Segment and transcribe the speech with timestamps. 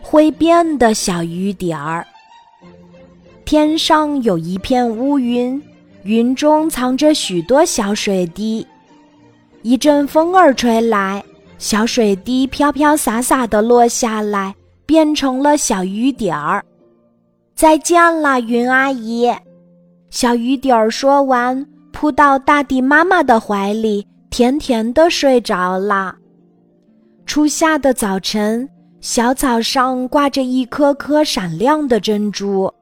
[0.00, 2.06] 会变的小雨点儿。
[3.44, 5.60] 天上有一片乌云，
[6.04, 8.66] 云中藏着许多小水滴。
[9.62, 11.22] 一阵风儿吹来，
[11.58, 14.54] 小水滴飘飘洒洒的落下来，
[14.86, 16.64] 变成了小雨点儿。
[17.54, 19.30] 再见了，云阿姨。
[20.10, 26.16] 小雨点儿说完，扑到大地妈妈的怀里，甜甜的睡着了。
[27.26, 28.68] 初夏的早晨，
[29.00, 32.72] 小草上挂着一颗颗闪亮的珍珠。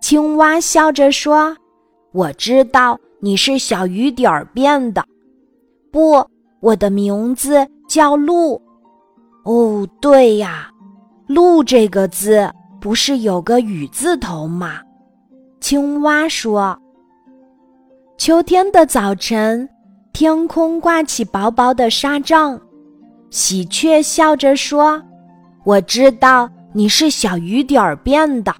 [0.00, 1.56] 青蛙笑着说
[2.12, 5.04] ：“我知道你是小雨点儿变的。
[5.90, 6.26] 不，
[6.60, 8.60] 我的名字叫鹿。
[9.44, 10.70] 哦，对呀，
[11.26, 14.80] 鹿这个字不是有个雨字头吗？”
[15.60, 16.78] 青蛙说
[18.16, 19.68] ：“秋天的早晨，
[20.12, 22.58] 天空挂起薄薄的纱帐。
[23.30, 25.02] 喜鹊笑着说
[25.64, 28.54] ：‘我知道你是小雨点儿变的。’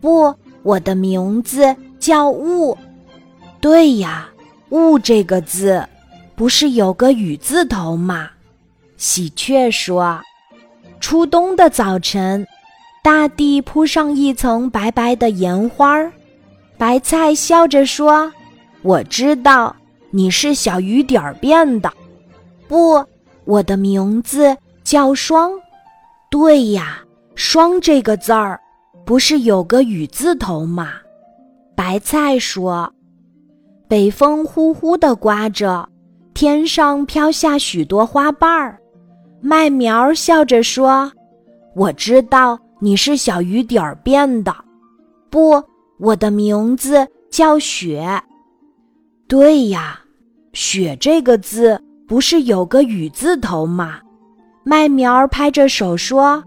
[0.00, 2.76] 不，我的名字叫雾。
[3.60, 4.28] 对呀，
[4.70, 5.84] 雾这个字
[6.34, 8.30] 不是有个雨字头吗？”
[8.96, 10.20] 喜鹊说
[11.00, 12.46] ：“初冬的早晨。”
[13.02, 16.12] 大地铺上一层白白的盐花儿，
[16.78, 18.32] 白菜笑着说
[18.82, 19.74] ：“我知道
[20.10, 21.92] 你是小雨点儿变的。
[22.68, 23.04] 不，
[23.44, 25.50] 我的名字叫霜。
[26.32, 28.58] 对呀，霜这个字儿
[29.04, 30.94] 不是有个雨字头吗？”
[31.76, 32.90] 白菜说
[33.86, 35.86] ：“北风呼呼地刮着，
[36.32, 38.78] 天上飘下许多花瓣儿。”
[39.42, 41.12] 麦苗笑着说
[41.76, 44.52] ：“我知道。”你是小雨点儿变的，
[45.30, 45.62] 不，
[46.00, 48.20] 我的名字叫雪。
[49.28, 50.00] 对呀，
[50.52, 54.00] 雪这个字不是有个雨字头吗？
[54.64, 56.42] 麦苗拍着手说：“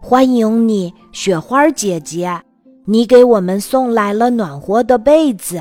[0.00, 2.40] 欢迎你，雪花姐姐，
[2.86, 5.60] 你给我们送来了暖和的被子。”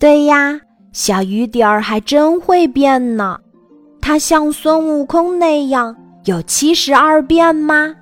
[0.00, 0.60] 对呀，
[0.92, 3.38] 小雨点儿还真会变呢。
[4.00, 7.94] 它像孙悟空那样有七十二变吗？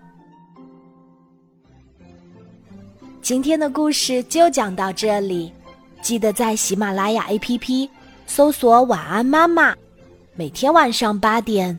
[3.21, 5.53] 今天的故事就讲到这里，
[6.01, 7.87] 记得在喜马拉雅 APP
[8.27, 9.75] 搜索“晚安妈妈”，
[10.35, 11.79] 每天晚上八点，